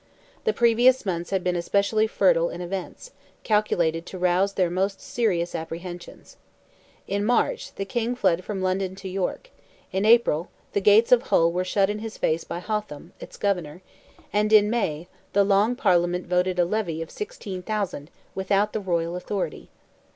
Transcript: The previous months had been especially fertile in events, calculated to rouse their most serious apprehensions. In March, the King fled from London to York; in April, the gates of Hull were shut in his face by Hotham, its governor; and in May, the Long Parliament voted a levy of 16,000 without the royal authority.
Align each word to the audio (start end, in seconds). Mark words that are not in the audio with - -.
The 0.45 0.51
previous 0.51 1.05
months 1.05 1.29
had 1.29 1.43
been 1.43 1.55
especially 1.55 2.07
fertile 2.07 2.49
in 2.49 2.59
events, 2.59 3.11
calculated 3.43 4.03
to 4.07 4.17
rouse 4.17 4.53
their 4.53 4.71
most 4.71 4.99
serious 4.99 5.53
apprehensions. 5.53 6.37
In 7.07 7.23
March, 7.23 7.75
the 7.75 7.85
King 7.85 8.15
fled 8.15 8.43
from 8.43 8.63
London 8.63 8.95
to 8.95 9.07
York; 9.07 9.51
in 9.91 10.03
April, 10.03 10.49
the 10.73 10.81
gates 10.81 11.11
of 11.11 11.21
Hull 11.21 11.51
were 11.51 11.63
shut 11.63 11.87
in 11.87 11.99
his 11.99 12.17
face 12.17 12.43
by 12.43 12.57
Hotham, 12.57 13.13
its 13.19 13.37
governor; 13.37 13.83
and 14.33 14.51
in 14.51 14.71
May, 14.71 15.07
the 15.33 15.43
Long 15.43 15.75
Parliament 15.75 16.25
voted 16.25 16.57
a 16.57 16.65
levy 16.65 17.03
of 17.03 17.11
16,000 17.11 18.09
without 18.33 18.73
the 18.73 18.79
royal 18.81 19.15
authority. 19.15 19.69